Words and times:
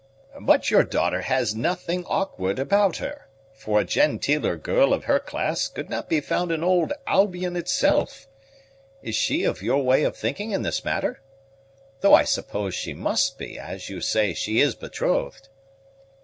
"But 0.41 0.71
your 0.71 0.83
daughter 0.83 1.21
has 1.21 1.53
nothing 1.53 2.05
awkward 2.07 2.57
about 2.57 2.97
her: 2.97 3.27
for 3.53 3.79
a 3.79 3.83
genteeler 3.85 4.57
girl 4.57 4.95
of 4.95 5.03
her 5.03 5.19
class 5.19 5.67
could 5.67 5.91
not 5.91 6.09
be 6.09 6.19
found 6.19 6.51
in 6.51 6.63
old 6.63 6.91
Albion 7.05 7.55
itself. 7.55 8.27
Is 9.03 9.13
she 9.13 9.43
of 9.43 9.61
your 9.61 9.83
way 9.83 10.03
of 10.03 10.17
thinking 10.17 10.49
in 10.53 10.63
this 10.63 10.83
matter? 10.83 11.21
though 11.99 12.15
I 12.15 12.23
suppose 12.23 12.73
she 12.73 12.95
must 12.95 13.37
be, 13.37 13.59
as 13.59 13.89
you 13.89 14.01
say 14.01 14.33
she 14.33 14.59
is 14.59 14.73
betrothed." 14.73 15.49